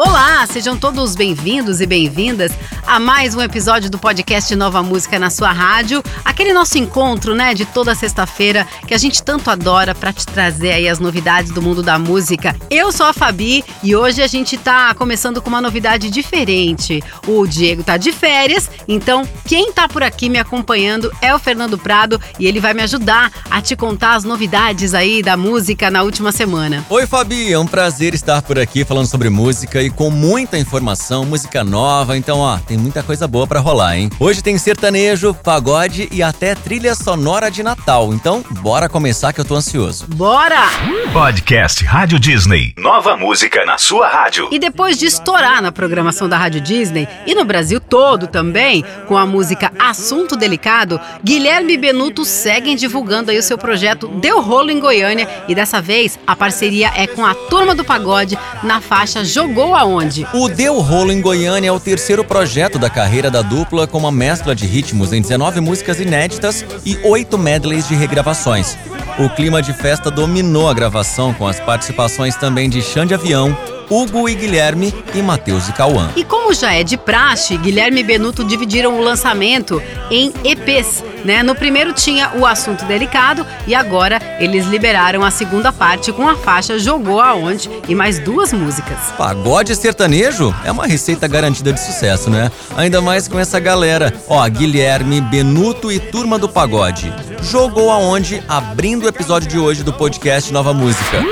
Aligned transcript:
Olá, 0.00 0.27
sejam 0.46 0.76
todos 0.76 1.16
bem-vindos 1.16 1.80
e 1.80 1.86
bem-vindas 1.86 2.52
a 2.86 3.00
mais 3.00 3.34
um 3.34 3.42
episódio 3.42 3.90
do 3.90 3.98
podcast 3.98 4.54
Nova 4.54 4.82
Música 4.82 5.18
na 5.18 5.30
sua 5.30 5.52
rádio. 5.52 6.02
Aquele 6.24 6.52
nosso 6.52 6.78
encontro, 6.78 7.34
né, 7.34 7.54
de 7.54 7.66
toda 7.66 7.94
sexta-feira 7.94 8.66
que 8.86 8.94
a 8.94 8.98
gente 8.98 9.22
tanto 9.22 9.50
adora 9.50 9.94
para 9.94 10.12
te 10.12 10.24
trazer 10.24 10.70
aí 10.70 10.88
as 10.88 10.98
novidades 10.98 11.50
do 11.50 11.60
mundo 11.60 11.82
da 11.82 11.98
música. 11.98 12.54
Eu 12.70 12.92
sou 12.92 13.06
a 13.06 13.12
Fabi 13.12 13.64
e 13.82 13.96
hoje 13.96 14.22
a 14.22 14.26
gente 14.26 14.56
tá 14.56 14.94
começando 14.94 15.42
com 15.42 15.48
uma 15.48 15.60
novidade 15.60 16.08
diferente. 16.08 17.02
O 17.26 17.46
Diego 17.46 17.82
tá 17.82 17.96
de 17.96 18.12
férias, 18.12 18.70
então 18.86 19.28
quem 19.44 19.72
tá 19.72 19.88
por 19.88 20.02
aqui 20.02 20.28
me 20.28 20.38
acompanhando 20.38 21.12
é 21.20 21.34
o 21.34 21.38
Fernando 21.38 21.76
Prado 21.76 22.20
e 22.38 22.46
ele 22.46 22.60
vai 22.60 22.72
me 22.72 22.82
ajudar 22.82 23.30
a 23.50 23.60
te 23.60 23.74
contar 23.74 24.14
as 24.14 24.24
novidades 24.24 24.94
aí 24.94 25.22
da 25.22 25.36
música 25.36 25.90
na 25.90 26.02
última 26.02 26.30
semana. 26.32 26.86
Oi, 26.88 27.06
Fabi, 27.06 27.52
é 27.52 27.58
um 27.58 27.66
prazer 27.66 28.14
estar 28.14 28.40
por 28.40 28.58
aqui 28.58 28.84
falando 28.84 29.06
sobre 29.06 29.28
música 29.28 29.82
e 29.82 29.90
com 29.90 30.10
muita 30.28 30.58
informação, 30.58 31.24
música 31.24 31.64
nova. 31.64 32.14
Então, 32.14 32.40
ó, 32.40 32.58
tem 32.58 32.76
muita 32.76 33.02
coisa 33.02 33.26
boa 33.26 33.46
para 33.46 33.60
rolar, 33.60 33.96
hein? 33.96 34.10
Hoje 34.20 34.42
tem 34.42 34.58
sertanejo, 34.58 35.32
pagode 35.32 36.06
e 36.12 36.22
até 36.22 36.54
trilha 36.54 36.94
sonora 36.94 37.50
de 37.50 37.62
Natal. 37.62 38.12
Então, 38.12 38.44
bora 38.60 38.90
começar 38.90 39.32
que 39.32 39.40
eu 39.40 39.44
tô 39.44 39.54
ansioso. 39.54 40.06
Bora! 40.06 40.68
Podcast 41.14 41.82
Rádio 41.82 42.18
Disney. 42.18 42.74
Nova 42.76 43.16
música 43.16 43.64
na 43.64 43.78
sua 43.78 44.06
rádio. 44.06 44.48
E 44.52 44.58
depois 44.58 44.98
de 44.98 45.06
estourar 45.06 45.62
na 45.62 45.72
programação 45.72 46.28
da 46.28 46.36
Rádio 46.36 46.60
Disney 46.60 47.08
e 47.26 47.34
no 47.34 47.46
Brasil 47.46 47.80
todo 47.80 48.26
também, 48.26 48.84
com 49.06 49.16
a 49.16 49.24
música 49.24 49.72
Assunto 49.78 50.36
Delicado, 50.36 51.00
Guilherme 51.24 51.72
e 51.72 51.78
Benuto 51.78 52.26
seguem 52.26 52.76
divulgando 52.76 53.30
aí 53.30 53.38
o 53.38 53.42
seu 53.42 53.56
projeto 53.56 54.08
Deu 54.08 54.42
Rolo 54.42 54.70
em 54.70 54.78
Goiânia 54.78 55.26
e 55.48 55.54
dessa 55.54 55.80
vez 55.80 56.18
a 56.26 56.36
parceria 56.36 56.92
é 56.94 57.06
com 57.06 57.24
a 57.24 57.34
Turma 57.34 57.74
do 57.74 57.82
Pagode 57.82 58.38
na 58.62 58.82
faixa 58.82 59.24
Jogou 59.24 59.74
Aonde. 59.74 60.17
O 60.32 60.48
Deu 60.48 60.80
Rolo 60.80 61.12
em 61.12 61.20
Goiânia 61.20 61.68
é 61.68 61.72
o 61.72 61.80
terceiro 61.80 62.24
projeto 62.24 62.78
da 62.78 62.88
carreira 62.90 63.30
da 63.30 63.42
dupla 63.42 63.86
com 63.86 63.98
uma 63.98 64.12
mescla 64.12 64.54
de 64.54 64.66
ritmos 64.66 65.12
em 65.12 65.20
19 65.20 65.60
músicas 65.60 66.00
inéditas 66.00 66.64
e 66.84 66.98
8 67.04 67.36
medleys 67.36 67.86
de 67.86 67.94
regravações. 67.94 68.76
O 69.18 69.28
clima 69.28 69.60
de 69.60 69.72
festa 69.72 70.10
dominou 70.10 70.68
a 70.68 70.74
gravação 70.74 71.34
com 71.34 71.46
as 71.46 71.58
participações 71.58 72.36
também 72.36 72.70
de 72.70 72.80
Xande 72.80 73.14
Avião, 73.14 73.56
Hugo 73.90 74.28
e 74.28 74.34
Guilherme 74.34 74.94
e 75.14 75.22
Matheus 75.22 75.68
e 75.68 75.72
Cauã. 75.72 76.10
E 76.14 76.22
como 76.22 76.52
já 76.52 76.74
é 76.74 76.84
de 76.84 76.96
praxe, 76.96 77.56
Guilherme 77.56 78.00
e 78.00 78.04
Benuto 78.04 78.44
dividiram 78.44 78.98
o 78.98 79.02
lançamento 79.02 79.82
em 80.10 80.32
EPs. 80.68 81.02
Né? 81.24 81.42
No 81.42 81.54
primeiro 81.54 81.92
tinha 81.92 82.32
o 82.36 82.46
assunto 82.46 82.84
delicado 82.84 83.44
e 83.66 83.74
agora 83.74 84.20
eles 84.38 84.66
liberaram 84.66 85.24
a 85.24 85.30
segunda 85.30 85.72
parte 85.72 86.12
com 86.12 86.28
a 86.28 86.36
faixa 86.36 86.78
Jogou 86.78 87.20
Aonde 87.20 87.68
e 87.88 87.94
mais 87.94 88.18
duas 88.18 88.52
músicas. 88.52 88.98
Pagode 89.16 89.74
sertanejo 89.74 90.54
é 90.64 90.70
uma 90.70 90.86
receita 90.86 91.26
garantida 91.26 91.72
de 91.72 91.80
sucesso, 91.80 92.30
né? 92.30 92.50
Ainda 92.76 93.00
mais 93.00 93.26
com 93.26 93.38
essa 93.38 93.58
galera. 93.58 94.14
Ó, 94.28 94.46
Guilherme, 94.48 95.20
Benuto 95.20 95.90
e 95.90 95.98
Turma 95.98 96.38
do 96.38 96.48
Pagode. 96.48 97.12
Jogou 97.42 97.90
aonde? 97.90 98.42
Abrindo 98.48 99.04
o 99.04 99.08
episódio 99.08 99.48
de 99.48 99.58
hoje 99.58 99.82
do 99.82 99.92
podcast 99.92 100.52
Nova 100.52 100.72
Música. 100.72 101.22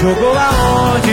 Jogou 0.00 0.36
aonde, 0.38 0.65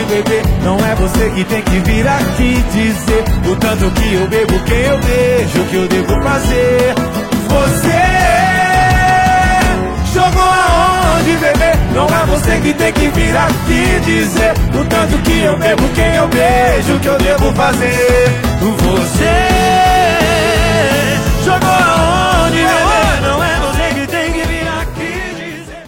bebê? 0.05 0.41
Não 0.63 0.77
é 0.77 0.95
você 0.95 1.29
que 1.29 1.43
tem 1.43 1.61
que 1.61 1.79
vir 1.79 2.07
aqui 2.07 2.63
dizer 2.71 3.23
o 3.49 3.55
tanto 3.55 3.91
que 3.91 4.13
eu 4.13 4.27
bebo, 4.27 4.59
quem 4.65 4.81
eu 4.81 4.99
beijo, 4.99 5.61
o 5.61 5.65
que 5.67 5.75
eu 5.75 5.87
devo 5.87 6.21
fazer. 6.21 6.93
Você 7.49 8.03
jogou 10.13 10.43
aonde, 10.43 11.31
bebê? 11.37 11.73
Não 11.93 12.05
é 12.05 12.25
você 12.25 12.59
que 12.61 12.73
tem 12.73 12.93
que 12.93 13.07
vir 13.09 13.35
aqui 13.35 13.99
dizer 14.05 14.53
o 14.73 14.85
tanto 14.85 15.17
que 15.19 15.39
eu 15.41 15.57
bebo, 15.57 15.87
quem 15.95 16.15
eu 16.15 16.27
beijo, 16.27 16.95
o 16.95 16.99
que 16.99 17.07
eu 17.07 17.17
devo 17.17 17.53
fazer. 17.53 18.31
Você 18.59 19.35
jogou 21.43 21.69
aonde, 21.69 22.32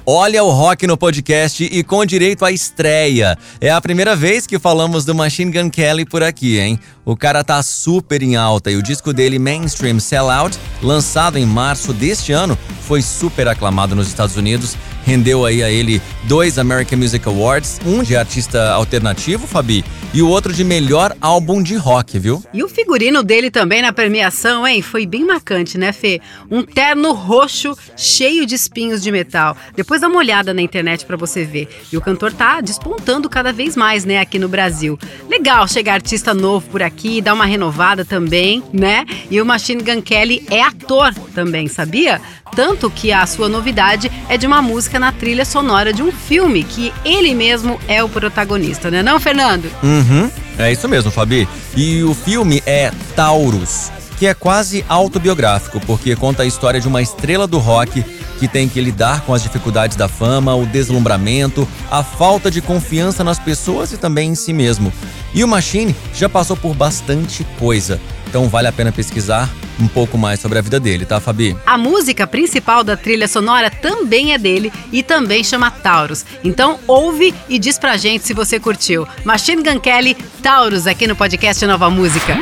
Olha 0.08 0.44
o 0.44 0.52
rock 0.52 0.86
no 0.86 0.96
podcast 0.96 1.64
e 1.64 1.84
com 1.84 2.06
direito 2.06 2.46
à 2.46 2.52
estreia. 2.52 3.36
É 3.60 3.72
a 3.72 3.82
primeira 3.82 4.16
vez 4.16 4.46
que 4.46 4.60
falamos 4.60 5.04
do 5.04 5.16
Machine 5.16 5.52
Gun 5.52 5.68
Kelly 5.72 6.06
por 6.06 6.22
aqui, 6.22 6.60
hein? 6.60 6.80
O 7.04 7.18
cara 7.18 7.44
tá 7.44 7.64
super 7.64 8.22
em 8.22 8.36
alta 8.36 8.70
e 8.70 8.76
o 8.76 8.84
disco 8.84 9.12
dele, 9.12 9.40
Mainstream 9.40 10.00
Sellout, 10.00 10.60
lançado 10.80 11.40
em 11.40 11.46
março 11.46 11.92
deste 11.92 12.32
ano, 12.32 12.56
foi 12.82 13.02
super 13.02 13.48
aclamado 13.48 13.96
nos 13.96 14.08
Estados 14.08 14.38
Unidos. 14.38 14.78
Rendeu 15.06 15.46
aí 15.46 15.62
a 15.62 15.70
ele 15.70 16.02
dois 16.24 16.58
American 16.58 16.98
Music 16.98 17.28
Awards, 17.28 17.80
um 17.86 18.02
de 18.02 18.16
artista 18.16 18.72
alternativo, 18.72 19.46
Fabi, 19.46 19.86
e 20.12 20.22
o 20.22 20.28
outro 20.28 20.52
de 20.52 20.64
melhor 20.64 21.16
álbum 21.22 21.62
de 21.62 21.76
rock, 21.76 22.18
viu? 22.18 22.44
E 22.52 22.64
o 22.64 22.68
figurino 22.68 23.22
dele 23.22 23.52
também 23.52 23.82
na 23.82 23.94
premiação, 23.94 24.68
hein? 24.68 24.82
Foi 24.82 25.06
bem 25.06 25.24
marcante, 25.24 25.78
né, 25.78 25.92
Fê? 25.92 26.20
Um 26.50 26.64
terno 26.64 27.14
roxo 27.14 27.78
cheio 27.96 28.46
de 28.46 28.56
espinhos 28.56 29.04
de 29.04 29.12
metal. 29.12 29.56
Depois 29.76 30.02
dá 30.02 30.08
uma 30.08 30.18
olhada 30.18 30.54
na 30.54 30.62
internet 30.62 31.06
para 31.06 31.18
você 31.18 31.44
ver. 31.44 31.70
E 31.92 31.98
o 31.98 32.02
cantor 32.02 32.34
tá 32.34 32.60
despontando 32.60 33.30
cada 33.30 33.54
vez 33.54 33.76
mais, 33.76 34.06
né, 34.06 34.20
aqui 34.20 34.40
no 34.40 34.50
Brasil. 34.50 34.98
Legal 35.30 35.68
chegar 35.68 35.94
artista 35.94 36.34
novo 36.34 36.68
por 36.70 36.82
aqui, 36.82 37.22
dar 37.22 37.34
uma 37.34 37.46
renovada 37.46 38.04
também, 38.04 38.64
né? 38.74 39.06
E 39.30 39.40
o 39.40 39.46
Machine 39.46 39.84
Gun 39.84 40.02
Kelly 40.02 40.46
é 40.50 40.64
ator 40.64 41.14
também, 41.36 41.68
sabia? 41.68 42.20
Tanto 42.56 42.90
que 42.90 43.12
a 43.12 43.26
sua 43.26 43.50
novidade 43.50 44.10
é 44.30 44.38
de 44.38 44.48
uma 44.48 44.62
música 44.62 44.98
na 44.98 45.12
trilha 45.12 45.44
sonora 45.44 45.92
de 45.92 46.02
um 46.02 46.12
filme 46.12 46.64
que 46.64 46.94
ele 47.04 47.36
mesmo 47.36 47.80
é 47.88 48.02
o 48.02 48.08
protagonista, 48.08 48.90
né, 48.90 49.04
não, 49.04 49.20
Fernando? 49.20 49.70
Uhum, 49.84 50.32
é 50.58 50.72
isso 50.72 50.88
mesmo, 50.88 51.12
Fabi. 51.12 51.48
E 51.76 52.02
o 52.04 52.14
filme 52.14 52.64
é 52.66 52.92
Taurus, 53.16 53.92
que 54.18 54.26
é 54.26 54.34
quase 54.34 54.86
autobiográfico, 54.88 55.82
porque 55.82 56.16
conta 56.16 56.44
a 56.44 56.46
história 56.46 56.80
de 56.80 56.88
uma 56.88 57.02
estrela 57.02 57.46
do 57.46 57.58
rock 57.58 58.04
que 58.40 58.48
tem 58.48 58.68
que 58.68 58.82
lidar 58.82 59.22
com 59.22 59.34
as 59.34 59.44
dificuldades 59.44 59.98
da 59.98 60.08
fama, 60.08 60.56
o 60.56 60.66
deslumbramento, 60.66 61.68
a 61.90 62.04
falta 62.04 62.52
de 62.52 62.62
confiança 62.62 63.24
nas 63.24 63.40
pessoas 63.40 63.92
e 63.92 63.98
também 63.98 64.32
em 64.32 64.36
si 64.36 64.54
mesmo. 64.54 64.92
E 65.34 65.44
o 65.44 65.48
Machine 65.48 65.96
já 66.14 66.30
passou 66.30 66.56
por 66.56 66.74
bastante 66.74 67.46
coisa, 67.60 68.00
então 68.28 68.48
vale 68.48 68.68
a 68.68 68.72
pena 68.72 68.92
pesquisar 68.92 69.50
um 69.80 69.88
pouco 69.88 70.18
mais 70.18 70.40
sobre 70.40 70.58
a 70.58 70.62
vida 70.62 70.80
dele, 70.80 71.06
tá, 71.06 71.20
Fabi? 71.20 71.56
A 71.66 71.78
música 71.78 72.26
principal 72.26 72.84
da 72.84 72.96
trilha 72.96 73.28
sonora 73.28 73.70
também 73.70 74.34
é 74.34 74.38
dele 74.38 74.72
e 74.92 75.04
também 75.04 75.44
chama 75.44 75.70
Taurus. 75.72 76.26
Então 76.44 76.80
ouve 76.88 77.34
e 77.50 77.60
diz 77.60 77.78
pra 77.78 77.98
gente 77.98 78.26
se 78.26 78.34
você 78.34 78.60
curtiu. 78.60 79.08
Machine 79.24 79.64
Gun 79.64 79.80
Kelly, 79.80 80.16
Taurus, 80.42 80.88
aqui 80.88 81.08
no 81.08 81.16
podcast 81.16 81.66
Nova 81.66 81.90
Música. 81.90 82.38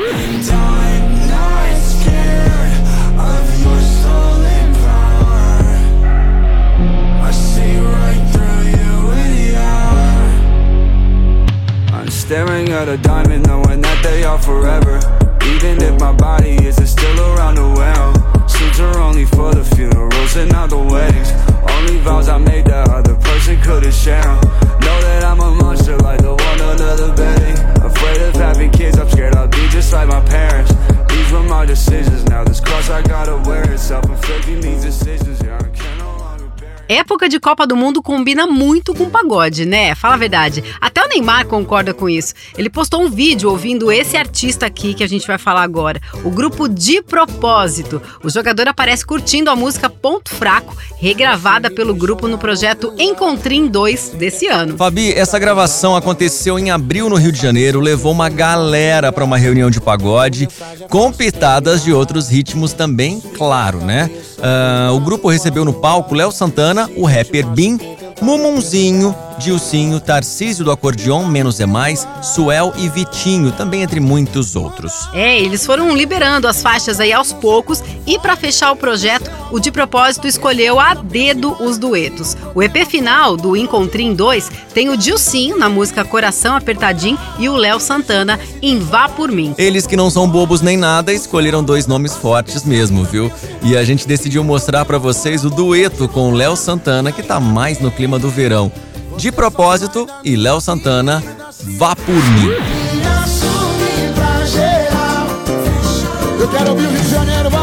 I'm 11.92 12.10
staring 12.10 12.70
at 12.70 12.90
a 12.90 12.98
diamond, 12.98 13.48
knowing 13.48 13.82
that 13.82 14.04
they 14.04 14.24
are 14.24 14.40
forever. 14.40 15.00
Even 15.46 15.82
if 15.82 16.00
my 16.00 16.12
body 16.12 16.56
isn't 16.66 16.83
around 17.54 17.76
the 17.76 17.80
world. 17.80 18.50
Suits 18.50 18.80
are 18.80 19.00
only 19.00 19.26
for 19.26 19.54
the 19.54 19.64
funerals 19.64 20.36
and 20.36 20.52
not 20.52 20.70
the 20.70 20.78
weddings. 20.78 21.32
Only 21.72 21.98
vows 22.00 22.28
I 22.30 22.38
made 22.38 22.66
that 22.66 22.90
other 22.90 23.16
person 23.16 23.60
couldn't 23.62 23.94
share. 23.94 24.63
Época 36.94 37.28
de 37.28 37.40
Copa 37.40 37.66
do 37.66 37.76
Mundo 37.76 38.04
combina 38.04 38.46
muito 38.46 38.94
com 38.94 39.10
pagode, 39.10 39.66
né? 39.66 39.96
Fala 39.96 40.14
a 40.14 40.18
verdade. 40.18 40.64
Até 40.80 41.04
o 41.04 41.08
Neymar 41.08 41.48
concorda 41.48 41.94
com 41.94 42.08
isso. 42.08 42.34
Ele 42.56 42.70
postou 42.70 43.02
um 43.02 43.10
vídeo 43.10 43.50
ouvindo 43.50 43.92
esse 43.92 44.16
artista 44.16 44.68
aqui 44.68 44.94
que 44.94 45.04
a 45.04 45.08
gente 45.08 45.26
vai 45.26 45.38
falar 45.38 45.64
agora, 45.64 46.00
o 46.24 46.30
grupo 46.30 46.68
De 46.68 47.02
Propósito. 47.02 48.02
O 48.24 48.30
jogador 48.30 48.68
aparece 48.68 49.06
curtindo 49.06 49.50
a 49.50 49.56
música 49.56 49.90
Ponto 49.90 50.30
Fraco, 50.30 50.78
regravada 50.98 51.72
pelo 51.72 51.96
grupo 51.96 52.28
no 52.28 52.38
projeto 52.38 52.94
Encontrim 53.00 53.68
2 53.68 54.10
desse 54.12 54.48
ano. 54.48 54.78
Fabi, 54.78 55.12
essa 55.14 55.40
gravação 55.40 55.96
aconteceu 55.96 56.60
em 56.60 56.70
abril 56.70 57.10
no 57.10 57.16
Rio 57.16 57.32
de 57.32 57.42
Janeiro, 57.42 57.80
levou 57.80 58.12
uma 58.12 58.30
galera 58.30 59.12
para 59.12 59.24
uma 59.24 59.38
reunião 59.38 59.72
de 59.72 59.82
pagode, 59.82 60.48
com 60.90 61.12
pitadas 61.12 61.84
de 61.84 61.92
outros 61.92 62.30
ritmos 62.30 62.74
também, 62.74 63.20
claro, 63.20 63.80
né? 63.80 64.12
Ah, 64.44 64.92
o 64.92 65.00
grupo 65.00 65.30
recebeu 65.30 65.64
no 65.64 65.72
palco 65.72 66.14
Léo 66.14 66.30
Santana, 66.30 66.90
o 66.98 67.06
rapper 67.06 67.48
Bin, 67.48 67.80
Mumunzinho, 68.22 69.16
Dilcinho, 69.38 70.02
Tarcísio 70.02 70.66
do 70.66 70.72
Acordeon, 70.72 71.26
Menos 71.26 71.62
é 71.62 71.66
Mais, 71.66 72.06
Suel 72.22 72.74
e 72.78 72.90
Vitinho, 72.90 73.54
também 73.54 73.84
entre 73.84 74.02
muitos 74.02 74.58
outros. 74.58 75.10
É, 75.14 75.40
eles 75.40 75.66
foram 75.66 75.96
liberando 75.96 76.46
as 76.48 76.62
faixas 76.62 77.00
aí 77.00 77.14
aos 77.14 77.32
poucos 77.32 77.82
e 78.06 78.20
para 78.20 78.36
fechar 78.36 78.74
o 78.74 78.76
projeto, 78.76 79.32
o 79.54 79.60
De 79.60 79.72
Propósito 79.72 80.28
escolheu 80.28 80.80
a 80.80 80.96
dedo 80.96 81.56
os 81.60 81.78
duetos. 81.78 82.36
O 82.56 82.64
EP 82.64 82.88
final 82.88 83.38
do 83.38 83.56
Encontrim 83.56 84.16
2 84.16 84.50
tem 84.74 84.90
o 84.90 84.98
Dilcinho 84.98 85.60
na 85.60 85.70
música 85.70 86.04
Coração 86.04 86.56
Apertadinho 86.56 87.20
e 87.38 87.48
o 87.48 87.56
Léo 87.56 87.80
Santana 87.80 88.40
em 88.64 88.80
Vá 88.80 89.08
Por 89.08 89.32
Mim. 89.32 89.54
Eles 89.56 89.86
que 89.86 89.96
não 89.96 90.10
são 90.10 90.28
bobos 90.28 90.62
nem 90.62 90.76
nada, 90.76 91.14
escolheram 91.14 91.64
dois 91.64 91.86
nomes 91.86 92.16
fortes 92.16 92.66
mesmo, 92.66 93.04
viu? 93.04 93.32
E 93.62 93.78
a 93.78 93.84
gente 93.84 94.08
decidiu 94.08 94.44
mostrar 94.44 94.86
para 94.86 94.98
vocês 94.98 95.46
o 95.46 95.52
dueto 95.52 96.08
com 96.08 96.32
o 96.32 96.36
Léo 96.36 96.56
Santana, 96.56 97.12
que 97.12 97.22
tá 97.22 97.40
mais 97.40 97.80
no 97.80 97.92
clima 97.92 98.18
do 98.18 98.32
verão. 98.32 98.72
De 99.18 99.32
propósito, 99.32 100.08
e 100.24 100.36
Léo 100.36 100.60
Santana, 100.60 101.24
Vá 101.78 101.96
Por 101.96 102.16
Mim. 102.16 102.50
Eu 106.40 106.48
quero 106.48 106.72
ouvir 106.72 106.88
o 106.88 106.90
Rio 106.90 107.02
de 107.02 107.10
Janeiro, 107.10 107.50
vai. 107.52 107.63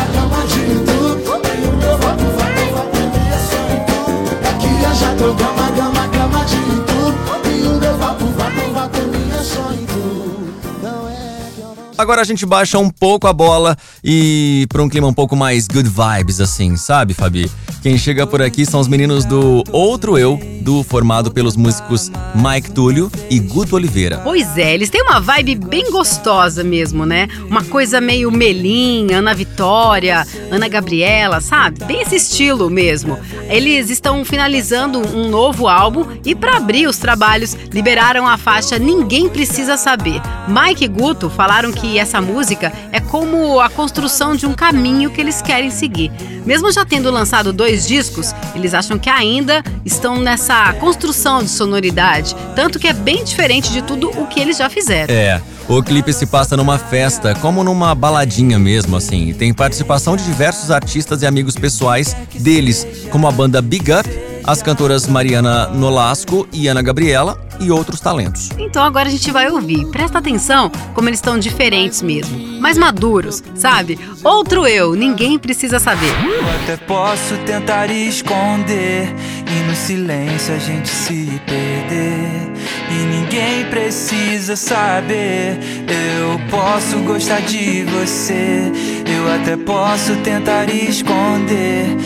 Agora 12.01 12.21
a 12.21 12.23
gente 12.23 12.47
baixa 12.47 12.79
um 12.79 12.89
pouco 12.89 13.27
a 13.27 13.33
bola 13.33 13.77
e 14.03 14.65
para 14.69 14.81
um 14.81 14.89
clima 14.89 15.05
um 15.05 15.13
pouco 15.13 15.35
mais 15.35 15.67
good 15.67 15.87
vibes, 15.87 16.41
assim, 16.41 16.75
sabe, 16.75 17.13
Fabi? 17.13 17.47
Quem 17.83 17.95
chega 17.95 18.25
por 18.25 18.41
aqui 18.41 18.65
são 18.65 18.79
os 18.79 18.87
meninos 18.87 19.23
do 19.23 19.63
Outro 19.71 20.17
Eu, 20.17 20.39
do 20.61 20.83
formado 20.83 21.31
pelos 21.31 21.55
músicos 21.55 22.11
Mike 22.35 22.71
Túlio 22.71 23.11
e 23.29 23.39
Guto 23.39 23.75
Oliveira. 23.75 24.19
Pois 24.23 24.57
é, 24.57 24.73
eles 24.73 24.89
têm 24.89 25.01
uma 25.01 25.19
vibe 25.19 25.55
bem 25.55 25.91
gostosa 25.91 26.63
mesmo, 26.63 27.05
né? 27.05 27.27
Uma 27.47 27.63
coisa 27.63 28.01
meio 28.01 28.31
Melim, 28.31 29.11
Ana 29.11 29.33
Vitória, 29.33 30.25
Ana 30.51 30.67
Gabriela, 30.67 31.39
sabe? 31.39 31.83
Bem 31.85 32.01
esse 32.01 32.15
estilo 32.15 32.69
mesmo. 32.69 33.19
Eles 33.47 33.89
estão 33.89 34.23
finalizando 34.23 34.99
um 34.99 35.27
novo 35.27 35.67
álbum 35.67 36.05
e 36.23 36.35
para 36.35 36.57
abrir 36.57 36.87
os 36.87 36.97
trabalhos 36.97 37.55
liberaram 37.71 38.27
a 38.27 38.37
faixa 38.37 38.77
Ninguém 38.77 39.27
Precisa 39.27 39.75
Saber. 39.75 40.21
Mike 40.47 40.85
e 40.85 40.87
Guto 40.87 41.29
falaram 41.29 41.71
que 41.71 41.90
essa 41.97 42.21
música 42.21 42.71
é 42.91 42.99
como 42.99 43.59
a 43.59 43.69
construção 43.69 44.35
de 44.35 44.45
um 44.45 44.53
caminho 44.53 45.09
que 45.09 45.19
eles 45.19 45.41
querem 45.41 45.69
seguir. 45.69 46.11
Mesmo 46.45 46.71
já 46.71 46.85
tendo 46.85 47.11
lançado 47.11 47.53
dois 47.53 47.87
discos, 47.87 48.33
eles 48.55 48.73
acham 48.73 48.97
que 48.97 49.09
ainda 49.09 49.63
estão 49.85 50.19
nessa 50.19 50.73
construção 50.73 51.43
de 51.43 51.49
sonoridade, 51.49 52.35
tanto 52.55 52.79
que 52.79 52.87
é 52.87 52.93
bem 52.93 53.23
diferente 53.23 53.71
de 53.71 53.81
tudo 53.81 54.09
o 54.09 54.27
que 54.27 54.39
eles 54.39 54.57
já 54.57 54.69
fizeram. 54.69 55.13
É, 55.13 55.41
o 55.67 55.81
clipe 55.81 56.11
se 56.11 56.25
passa 56.25 56.57
numa 56.57 56.77
festa, 56.77 57.35
como 57.35 57.63
numa 57.63 57.93
baladinha 57.95 58.57
mesmo, 58.57 58.97
assim. 58.97 59.29
E 59.29 59.33
tem 59.33 59.53
participação 59.53 60.17
de 60.17 60.23
diversos 60.23 60.71
artistas 60.71 61.21
e 61.21 61.25
amigos 61.25 61.55
pessoais 61.55 62.15
deles, 62.33 62.85
como 63.09 63.27
a 63.27 63.31
banda 63.31 63.61
Big 63.61 63.91
Up, 63.91 64.09
as 64.43 64.61
cantoras 64.61 65.07
Mariana 65.07 65.67
Nolasco 65.67 66.47
e 66.51 66.67
Ana 66.67 66.81
Gabriela 66.81 67.39
e 67.59 67.71
outros 67.71 67.99
talentos. 67.99 68.49
Então 68.57 68.83
agora 68.83 69.07
a 69.07 69.11
gente 69.11 69.31
vai 69.31 69.49
ouvir. 69.49 69.85
Presta 69.87 70.17
atenção 70.17 70.69
como 70.93 71.07
eles 71.07 71.19
estão 71.19 71.37
diferentes 71.37 72.01
mesmo. 72.01 72.37
Mais 72.59 72.77
maduros, 72.77 73.43
sabe? 73.55 73.99
Outro 74.23 74.65
eu, 74.65 74.93
ninguém 74.95 75.37
precisa 75.37 75.79
saber. 75.79 76.11
Eu 76.23 76.49
até 76.61 76.77
posso 76.77 77.37
tentar 77.45 77.91
esconder 77.91 79.13
e 79.47 79.63
no 79.69 79.75
silêncio 79.75 80.55
a 80.55 80.59
gente 80.59 80.89
se 80.89 81.41
perder. 81.45 82.51
E 82.89 82.93
ninguém 82.93 83.65
precisa 83.65 84.55
saber. 84.55 85.57
Eu 85.87 86.39
posso 86.49 86.99
gostar 86.99 87.41
de 87.41 87.83
você. 87.83 88.71
Eu 89.07 89.33
até 89.33 89.55
posso 89.55 90.15
tentar 90.17 90.69
esconder 90.73 91.97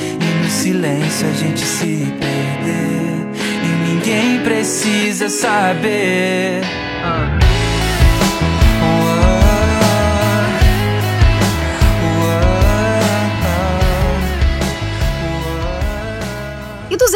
silêncio 0.66 1.28
a 1.28 1.32
gente 1.32 1.60
se 1.60 2.12
perder. 2.20 3.28
E 3.64 3.88
ninguém 3.88 4.40
precisa 4.44 5.30
saber. 5.30 6.64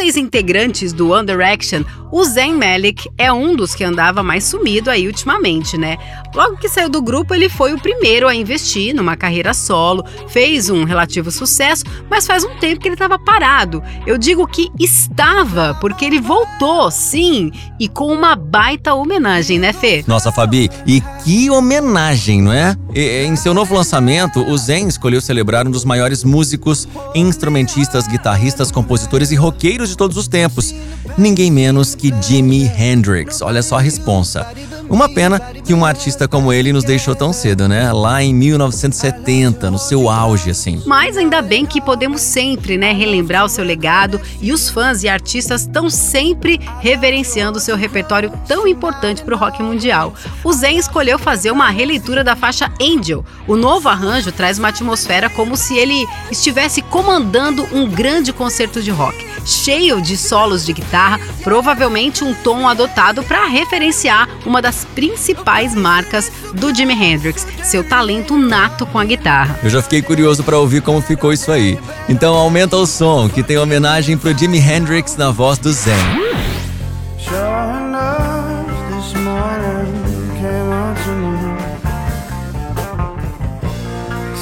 Dos 0.10 0.16
ex-integrantes 0.16 0.92
do 0.92 1.12
One 1.12 1.28
Direction, 1.28 1.84
o 2.12 2.24
Zayn 2.24 2.56
Malik 2.56 3.08
é 3.16 3.32
um 3.32 3.56
dos 3.56 3.76
que 3.76 3.84
andava 3.84 4.24
mais 4.24 4.44
sumido 4.44 4.90
aí 4.90 5.06
ultimamente, 5.06 5.78
né? 5.78 5.98
Logo 6.34 6.58
que 6.58 6.68
saiu 6.68 6.90
do 6.90 7.00
grupo, 7.00 7.36
ele 7.36 7.48
foi 7.48 7.74
o 7.74 7.80
primeiro 7.80 8.28
a 8.28 8.34
investir 8.34 8.96
numa 8.96 9.16
carreira 9.16 9.54
solo, 9.54 10.04
fez 10.28 10.68
um 10.72 10.84
relativo 10.84 11.30
sucesso, 11.30 11.84
mas 12.10 12.26
faz 12.26 12.44
um 12.44 12.58
tempo 12.58 12.82
que 12.82 12.88
ele 12.88 12.96
estava 12.96 13.20
parado. 13.20 13.84
Eu 14.08 14.18
digo 14.18 14.48
que 14.48 14.70
estava, 14.80 15.78
porque 15.80 16.06
ele 16.06 16.20
voltou, 16.20 16.90
sim, 16.90 17.52
e 17.80 17.88
com 17.88 18.12
uma 18.12 18.36
baita 18.36 18.96
homenagem, 18.96 19.60
né, 19.60 19.72
Fê? 19.72 20.04
Nossa, 20.08 20.32
Fabi, 20.32 20.72
e 20.88 21.02
que 21.24 21.52
homenagem, 21.52 22.42
não 22.42 22.52
é? 22.52 22.76
E, 22.96 23.26
em 23.26 23.36
seu 23.36 23.54
novo 23.54 23.76
lançamento, 23.76 24.42
o 24.42 24.58
Zen 24.58 24.88
escolheu 24.88 25.22
celebrar 25.22 25.68
um 25.68 25.72
dos 25.72 25.86
maiores 25.86 26.24
músicos, 26.24 26.88
instrumentistas, 27.14 28.08
guitarristas, 28.08 28.72
compositores 28.72 29.32
e 29.32 29.36
roqueiros 29.36 29.90
de 29.90 29.99
todos 30.00 30.16
os 30.16 30.30
tempos. 30.30 30.74
Ninguém 31.18 31.52
menos 31.52 31.94
que 31.94 32.14
Jimi 32.22 32.64
Hendrix. 32.66 33.42
Olha 33.42 33.62
só 33.62 33.76
a 33.78 33.82
responsa. 33.82 34.48
Uma 34.90 35.08
pena 35.08 35.40
que 35.40 35.74
um 35.74 35.86
artista 35.86 36.28
como 36.28 36.52
ele 36.52 36.74
nos 36.74 36.84
deixou 36.84 37.14
tão 37.14 37.32
cedo, 37.32 37.68
né? 37.68 37.94
Lá 37.94 38.24
em 38.24 38.34
1970, 38.34 39.70
no 39.70 39.78
seu 39.78 40.10
auge, 40.10 40.50
assim. 40.50 40.82
Mas 40.86 41.16
ainda 41.16 41.44
bem 41.44 41.64
que 41.64 41.80
podemos 41.80 42.22
sempre, 42.22 42.76
né, 42.76 42.92
relembrar 42.92 43.46
o 43.46 43.50
seu 43.50 43.64
legado 43.64 44.20
e 44.42 44.52
os 44.52 44.68
fãs 44.68 45.04
e 45.04 45.10
artistas 45.10 45.62
estão 45.62 45.92
sempre 45.92 46.60
reverenciando 46.80 47.60
o 47.60 47.62
seu 47.62 47.76
repertório 47.76 48.32
tão 48.48 48.68
importante 48.68 49.22
para 49.22 49.36
o 49.36 49.38
rock 49.38 49.62
mundial. 49.62 50.16
O 50.44 50.52
Zen 50.52 50.78
escolheu 50.78 51.20
fazer 51.20 51.52
uma 51.52 51.70
releitura 51.70 52.24
da 52.24 52.36
faixa 52.36 52.72
Angel. 52.82 53.24
O 53.48 53.56
novo 53.56 53.90
arranjo 53.90 54.32
traz 54.32 54.58
uma 54.58 54.70
atmosfera 54.70 55.30
como 55.30 55.56
se 55.56 55.78
ele 55.78 56.08
estivesse 56.32 56.82
comandando 56.82 57.64
um 57.72 57.88
grande 57.88 58.34
concerto 58.34 58.82
de 58.82 58.90
rock, 58.90 59.24
cheio 59.46 60.02
de 60.02 60.18
solos 60.18 60.66
de 60.66 60.74
guitarra, 60.74 61.20
provavelmente 61.44 62.24
um 62.24 62.34
tom 62.34 62.68
adotado 62.68 63.24
para 63.24 63.46
referenciar 63.48 64.28
uma 64.46 64.62
das 64.62 64.86
principais 64.86 65.76
marcas 65.76 66.32
do 66.54 66.74
Jimi 66.74 66.94
Hendrix, 66.94 67.46
seu 67.64 67.84
talento 67.84 68.38
nato 68.38 68.86
com 68.86 69.00
a 69.00 69.06
guitarra. 69.06 69.60
Eu 69.64 69.70
já 69.70 69.82
fiquei 69.82 70.02
curioso 70.02 70.44
para 70.44 70.58
ouvir 70.58 70.82
como 70.82 71.02
ficou 71.02 71.34
isso 71.34 71.52
aí. 71.52 71.80
Então 72.08 72.36
aumenta 72.36 72.76
o 72.76 72.86
som, 72.86 73.30
que 73.30 73.44
tem 73.44 73.58
homenagem 73.58 74.18
pro 74.18 74.38
Jimi 74.38 74.60
Hendrix 74.60 75.16
na 75.16 75.32
voz 75.32 75.58
do 75.58 75.72
Zen. 75.72 75.96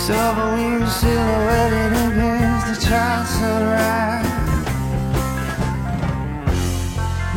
Silver 0.08 0.54
wings 0.56 0.96
silhouetted 0.96 1.92
against 1.92 2.68
the 2.68 2.88
child 2.88 3.27
sunrise. 3.27 4.07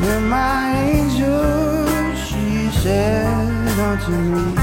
My 0.00 0.72
angel, 0.76 2.14
she 2.16 2.70
said 2.80 3.78
unto 3.78 4.10
me. 4.10 4.54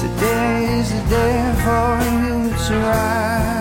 Today 0.00 0.80
is 0.80 0.88
the 0.90 1.02
day 1.10 1.54
for 1.62 1.98
you 2.24 2.50
to 2.66 2.74
rise. 2.86 3.56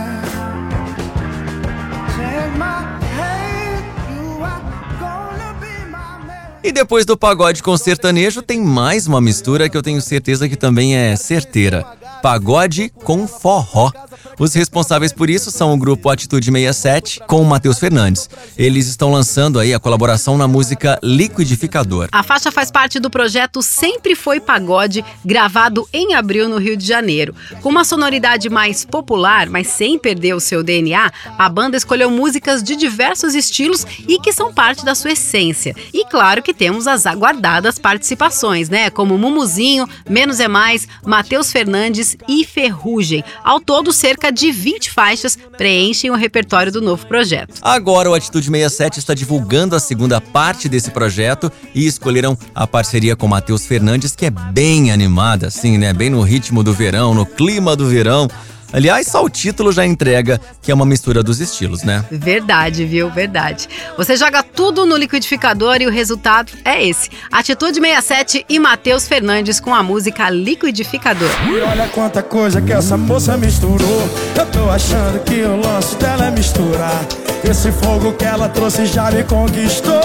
E 6.65 6.72
depois 6.72 7.06
do 7.06 7.15
pagode 7.15 7.62
com 7.62 7.77
sertanejo, 7.77 8.42
tem 8.42 8.60
mais 8.60 9.06
uma 9.06 9.22
mistura 9.22 9.70
que 9.70 9.77
eu 9.77 9.84
tenho 9.84 10.01
certeza 10.01 10.50
que 10.50 10.56
também 10.56 10.96
é 10.98 11.15
certeira. 11.15 11.86
Pagode 12.24 12.89
com 13.04 13.27
forró. 13.27 13.92
Os 14.38 14.54
responsáveis 14.54 15.13
por 15.13 15.30
isso 15.30 15.50
são 15.50 15.74
o 15.74 15.77
grupo 15.77 16.10
Atitude 16.10 16.51
67 16.51 17.22
com 17.27 17.42
o 17.42 17.46
Matheus 17.46 17.80
Fernandes. 17.80 18.30
Eles 18.58 18.88
estão 18.88 19.12
lançando 19.12 19.60
aí 19.60 19.74
a 19.74 19.80
colaboração 19.80 20.38
na 20.38 20.48
música 20.48 21.00
Liquidificador. 21.01 22.10
A 22.12 22.22
faixa 22.24 22.51
faz 22.51 22.70
parte 22.70 23.00
do 23.00 23.10
projeto 23.10 23.62
Sempre 23.62 24.15
Foi 24.15 24.39
Pagode, 24.39 25.06
gravado 25.24 25.88
em 25.94 26.13
abril 26.15 26.50
no 26.50 26.58
Rio 26.58 26.75
de 26.75 26.86
Janeiro. 26.86 27.34
Com 27.62 27.70
uma 27.70 27.84
sonoridade 27.84 28.50
mais 28.50 28.84
popular, 28.84 29.50
mas 29.50 29.68
sem 29.68 29.98
perder 29.98 30.36
o 30.36 30.39
seu 30.39 30.63
DNA, 30.63 31.12
a 31.38 31.50
banda 31.50 31.77
escolheu 31.77 32.12
músicas 32.12 32.62
de 32.62 32.75
diversos 32.75 33.36
estilos 33.36 33.86
e 34.08 34.20
que 34.20 34.34
são 34.34 34.54
parte 34.54 34.84
da 34.84 34.96
sua 34.96 35.12
essência. 35.12 35.75
E 35.94 36.06
claro 36.06 36.42
que 36.42 36.54
temos 36.54 36.88
as 36.88 37.06
aguardadas 37.06 37.80
participações, 37.80 38.70
né? 38.70 38.89
Como 38.89 39.18
Mumuzinho, 39.18 39.88
Menos 40.10 40.39
é 40.39 40.48
Mais, 40.48 40.88
Matheus 41.06 41.51
Fernandes 41.51 42.18
e 42.27 42.44
Ferrugem. 42.46 43.24
Ao 43.44 43.60
todo, 43.60 43.94
cerca 43.94 44.25
cerca 44.25 44.32
de 44.32 44.51
20 44.51 44.91
faixas 44.91 45.38
preenchem 45.58 46.10
o 46.10 46.15
repertório 46.15 46.72
do 46.72 46.82
novo 46.82 47.05
projeto. 47.05 47.55
Agora 47.62 48.10
o 48.10 48.13
Atitude 48.13 48.50
67 48.50 49.00
está 49.00 49.13
divulgando 49.13 49.75
a 49.75 49.79
segunda 49.79 50.20
parte 50.20 50.67
desse 50.67 50.91
projeto 50.91 51.51
e 51.74 51.86
escolheram 51.86 52.38
a 52.53 52.65
parceria 52.65 53.15
com 53.15 53.27
Matheus 53.27 53.65
Fernandes, 53.65 54.15
que 54.15 54.25
é 54.25 54.29
bem 54.29 54.91
animada, 54.91 55.48
assim, 55.48 55.77
né? 55.77 55.94
Bem 55.94 56.10
no 56.10 56.22
ritmo 56.22 56.63
do 56.63 56.74
verão, 56.74 57.13
no 57.13 57.25
clima 57.25 57.75
do 57.75 57.88
verão. 57.88 58.27
Aliás, 58.74 59.08
só 59.08 59.24
o 59.24 59.30
título 59.30 59.72
já 59.72 59.86
entrega 59.86 60.40
que 60.62 60.72
é 60.72 60.76
uma 60.76 60.86
mistura 60.86 61.24
dos 61.24 61.40
estilos, 61.40 61.84
né? 61.84 62.04
Verdade, 62.12 62.86
viu? 62.86 63.10
Verdade. 63.10 63.68
Você 63.98 64.16
joga 64.18 64.44
tudo 64.44 64.86
no 64.86 64.98
liquidificador 64.98 65.78
e 65.82 65.88
o 65.88 65.92
resultado 65.92 66.52
é 66.64 66.86
esse. 66.86 67.10
Atitude 67.32 67.80
67 67.80 68.46
e 68.50 68.60
Matheus 68.60 69.08
Fernandes 69.08 69.60
com 69.60 69.74
a 69.74 69.82
música 69.82 70.30
Liquidificador. 70.30 71.30
E 71.48 71.60
olha 71.62 71.88
quanta 71.90 72.22
coisa 72.22 72.62
que 72.62 72.74
essa 72.74 72.98
moça 72.98 73.38
misturou. 73.38 74.10
Eu 74.38 74.46
tô 74.48 74.70
achando 74.70 75.24
que 75.24 75.42
o 75.42 75.56
lance 75.58 75.96
dela 75.96 76.26
é 76.28 76.32
misturar. 76.32 77.06
Esse 77.50 77.72
fogo 77.72 78.14
que 78.14 78.26
ela 78.26 78.50
trouxe 78.50 78.86
já 78.86 79.12
me 79.12 79.24
conquistou. 79.24 80.02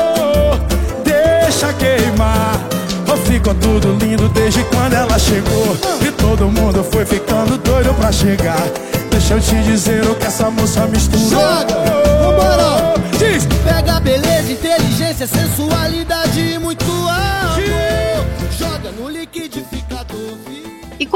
Deixa 1.05 1.73
queimar. 1.73 2.80
Ficou 3.17 3.55
tudo 3.55 3.97
lindo 4.05 4.29
desde 4.29 4.63
quando 4.65 4.95
ela 4.95 5.19
chegou. 5.19 5.77
E 6.07 6.11
todo 6.13 6.49
mundo 6.49 6.85
foi 6.85 7.05
ficando 7.05 7.57
doido 7.59 7.95
pra 7.95 8.11
chegar. 8.13 8.67
Deixa 9.11 9.35
eu 9.35 9.41
te 9.41 9.55
dizer 9.63 10.05
o 10.07 10.15
que 10.15 10.27
essa 10.27 10.51
moça 10.51 10.87
misturou. 10.87 11.29
Joga, 11.31 11.75
vambora. 12.23 12.95
Diz, 13.19 13.47
Pega 13.65 14.01
beleza, 14.01 14.53
inteligência, 14.53 15.27
sensualidade 15.27 16.41
e 16.41 16.59
muito 16.59 17.00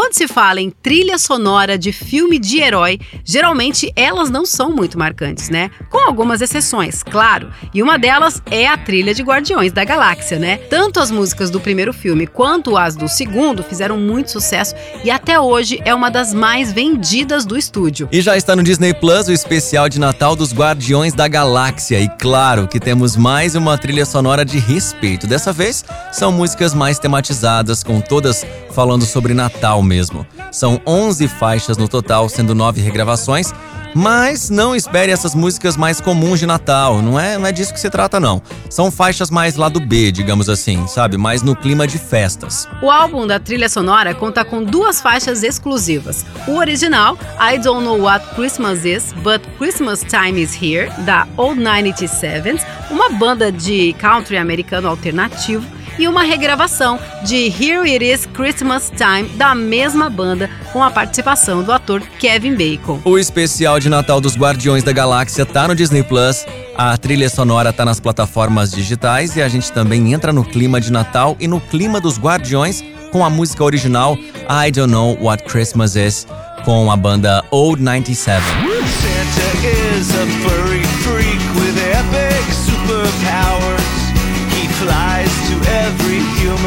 quando 0.04 0.12
se 0.12 0.28
fala 0.28 0.60
em 0.60 0.68
trilha 0.68 1.16
sonora 1.16 1.78
de 1.78 1.90
filme 1.90 2.38
de 2.38 2.58
herói, 2.58 3.00
geralmente 3.24 3.90
elas 3.96 4.28
não 4.28 4.44
são 4.44 4.70
muito 4.70 4.98
marcantes, 4.98 5.48
né? 5.48 5.70
Com 5.88 5.96
algumas 5.96 6.42
exceções, 6.42 7.02
claro. 7.02 7.50
E 7.72 7.82
uma 7.82 7.98
delas 7.98 8.42
é 8.50 8.68
a 8.68 8.76
trilha 8.76 9.14
de 9.14 9.22
Guardiões 9.22 9.72
da 9.72 9.82
Galáxia, 9.82 10.38
né? 10.38 10.58
Tanto 10.68 11.00
as 11.00 11.10
músicas 11.10 11.48
do 11.48 11.58
primeiro 11.58 11.90
filme 11.90 12.26
quanto 12.26 12.76
as 12.76 12.94
do 12.94 13.08
segundo 13.08 13.62
fizeram 13.62 13.96
muito 13.96 14.30
sucesso 14.30 14.74
e 15.02 15.10
até 15.10 15.40
hoje 15.40 15.80
é 15.86 15.94
uma 15.94 16.10
das 16.10 16.34
mais 16.34 16.70
vendidas 16.70 17.46
do 17.46 17.56
estúdio. 17.56 18.06
E 18.12 18.20
já 18.20 18.36
está 18.36 18.54
no 18.54 18.62
Disney 18.62 18.92
Plus 18.92 19.28
o 19.28 19.32
especial 19.32 19.88
de 19.88 19.98
Natal 19.98 20.36
dos 20.36 20.52
Guardiões 20.52 21.14
da 21.14 21.26
Galáxia. 21.26 21.98
E 21.98 22.10
claro 22.18 22.68
que 22.68 22.78
temos 22.78 23.16
mais 23.16 23.54
uma 23.54 23.78
trilha 23.78 24.04
sonora 24.04 24.44
de 24.44 24.58
respeito. 24.58 25.26
Dessa 25.26 25.50
vez, 25.50 25.82
são 26.12 26.30
músicas 26.30 26.74
mais 26.74 26.98
tematizadas, 26.98 27.82
com 27.82 28.02
todas 28.02 28.44
falando 28.74 29.06
sobre 29.06 29.32
Natal 29.32 29.82
mesmo. 29.82 30.26
São 30.50 30.80
11 30.84 31.28
faixas 31.28 31.76
no 31.76 31.88
total, 31.88 32.28
sendo 32.28 32.54
9 32.54 32.80
regravações. 32.80 33.52
Mas 33.94 34.50
não 34.50 34.74
espere 34.74 35.12
essas 35.12 35.36
músicas 35.36 35.76
mais 35.76 36.00
comuns 36.00 36.40
de 36.40 36.46
Natal, 36.46 37.00
não 37.00 37.18
é, 37.18 37.38
não 37.38 37.46
é 37.46 37.52
disso 37.52 37.72
que 37.72 37.78
se 37.78 37.88
trata 37.88 38.18
não. 38.18 38.42
São 38.68 38.90
faixas 38.90 39.30
mais 39.30 39.54
lá 39.54 39.68
do 39.68 39.78
B, 39.78 40.10
digamos 40.10 40.48
assim, 40.48 40.84
sabe? 40.88 41.16
Mais 41.16 41.42
no 41.42 41.54
clima 41.54 41.86
de 41.86 41.96
festas. 41.96 42.68
O 42.82 42.90
álbum 42.90 43.24
da 43.24 43.38
trilha 43.38 43.68
sonora 43.68 44.12
conta 44.12 44.44
com 44.44 44.64
duas 44.64 45.00
faixas 45.00 45.44
exclusivas. 45.44 46.26
O 46.48 46.56
original, 46.56 47.16
I 47.40 47.56
Don't 47.56 47.84
Know 47.84 48.00
What 48.00 48.34
Christmas 48.34 48.84
Is, 48.84 49.12
But 49.22 49.42
Christmas 49.58 50.02
Time 50.02 50.42
Is 50.42 50.60
Here, 50.60 50.90
da 51.04 51.28
Old 51.36 51.60
97s, 51.60 52.62
uma 52.90 53.10
banda 53.10 53.52
de 53.52 53.92
country 54.00 54.36
americano 54.36 54.88
alternativo, 54.88 55.64
e 55.98 56.08
uma 56.08 56.22
regravação 56.22 56.98
de 57.24 57.46
Here 57.46 57.90
It 57.90 58.04
Is 58.04 58.26
Christmas 58.26 58.90
Time, 58.90 59.28
da 59.36 59.54
mesma 59.54 60.10
banda, 60.10 60.50
com 60.72 60.82
a 60.82 60.90
participação 60.90 61.62
do 61.62 61.72
ator 61.72 62.02
Kevin 62.18 62.54
Bacon. 62.54 63.00
O 63.04 63.18
especial 63.18 63.78
de 63.78 63.88
Natal 63.88 64.20
dos 64.20 64.36
Guardiões 64.36 64.82
da 64.82 64.92
Galáxia 64.92 65.44
tá 65.46 65.68
no 65.68 65.74
Disney 65.74 66.02
Plus. 66.02 66.44
A 66.76 66.96
trilha 66.96 67.28
sonora 67.28 67.72
tá 67.72 67.84
nas 67.84 68.00
plataformas 68.00 68.70
digitais 68.70 69.36
e 69.36 69.42
a 69.42 69.48
gente 69.48 69.70
também 69.72 70.12
entra 70.12 70.32
no 70.32 70.44
clima 70.44 70.80
de 70.80 70.90
Natal 70.90 71.36
e 71.38 71.46
no 71.46 71.60
clima 71.60 72.00
dos 72.00 72.18
Guardiões 72.18 72.82
com 73.12 73.24
a 73.24 73.30
música 73.30 73.62
original 73.62 74.18
I 74.50 74.72
Don't 74.72 74.90
Know 74.90 75.16
What 75.20 75.44
Christmas 75.44 75.94
Is 75.94 76.26
com 76.64 76.90
a 76.90 76.96
banda 76.96 77.44
Old 77.50 77.80
97. 77.80 78.42
Santa 78.42 79.68
is 79.68 80.10
a 80.10 80.26
furry 80.42 80.83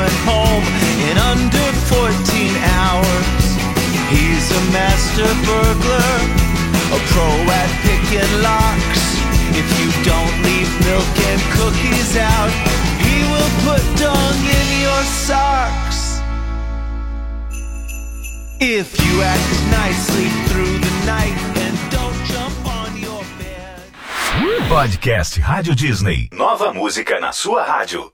human 0.07 0.25
home 0.25 0.63
in 1.09 1.17
under 1.17 1.67
14 1.87 2.55
hours. 2.79 3.43
He's 4.09 4.45
a 4.51 4.63
master 4.71 5.27
burglar, 5.43 6.13
a 6.95 6.99
pro 7.11 7.29
at 7.51 7.69
picking 7.83 8.31
locks. 8.41 9.03
If 9.51 9.67
you 9.79 9.89
don't 10.03 10.35
leave 10.43 10.69
milk 10.85 11.13
and 11.31 11.41
cookies 11.57 12.17
out, 12.17 12.51
he 13.03 13.23
will 13.31 13.51
put 13.65 13.83
dung 13.97 14.39
in 14.59 14.67
your 14.81 15.03
socks. 15.03 16.21
If 18.59 18.99
you 19.03 19.21
act 19.21 19.51
nicely 19.71 20.29
through 20.47 20.79
the 20.79 21.05
night 21.05 21.37
and 21.57 21.75
don't 21.91 22.19
jump 22.25 22.57
on 22.65 22.97
your 22.97 23.23
bed. 23.37 23.81
Podcast 24.69 25.37
Rádio 25.39 25.75
Disney. 25.75 26.27
Nova 26.31 26.73
música 26.73 27.19
na 27.19 27.31
sua 27.31 27.63
rádio. 27.63 28.05